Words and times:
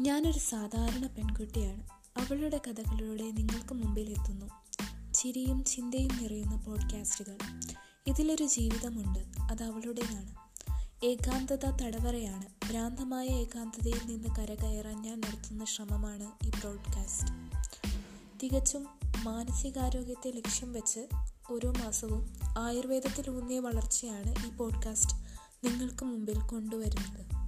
ഞാനൊരു 0.00 0.38
സാധാരണ 0.38 1.06
പെൺകുട്ടിയാണ്. 1.06 1.82
അവളുടെ 2.20 2.60
കഥകളിലൂടെ 2.68 3.30
നിങ്ങൾക്ക് 3.30 3.74
മുമ്പിൽ 3.74 4.10
എത്തുന്നു. 4.10 4.46
ചിരിയും 5.12 5.64
ചിന്തയും 5.64 6.10
നിറയുന്ന 6.22 6.56
പോഡ്കാസ്റ്റുകൾ. 6.56 7.36
ഇതിലൊരു 8.06 8.44
ജീവിതമുണ്ട്. 8.44 9.18
അത് 9.52 9.62
അവളുടേതാണ്. 9.62 10.34
ഏകാന്തത 11.04 11.70
തടവറയാണ്. 11.70 12.70
ഭ്രാന്തമായ 12.70 13.26
ഏകാന്തതയിൽ 13.26 14.00
നിന്ന് 14.06 14.28
കരകയറാൻ 14.38 15.02
ഞാൻ 15.02 15.20
നടത്തുന്ന 15.20 15.64
ശ്രമമാണ് 15.64 16.46
ഈ 16.46 16.50
പ്രോഡ്കാസ്റ്റ് 16.50 17.32
തികച്ചും 18.42 18.86
മാനസികാരോഗ്യത്തെ 19.24 20.30
ലക്ഷ്യം 20.30 20.72
വെച്ച് 20.72 21.06
ഓരോ 21.50 21.72
മാസവും 21.72 22.36
ആയുർവേദത്തിൽ 22.58 23.30
ഊന്നിയ 23.30 23.58
വളർച്ചയാണ് 23.58 24.46
ഈ 24.46 24.50
പോഡ്കാസ്റ്റ് 24.50 25.16
നിങ്ങൾക്ക് 25.64 26.04
മുമ്പിൽ 26.04 26.40
കൊണ്ടുവരുന്നത്. 26.40 27.39